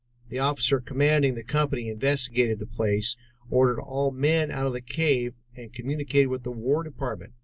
[0.29, 3.15] "The Officer commanding the company investigated the place,
[3.51, 7.33] ordered all men out of the cave, and communicated with the War Department.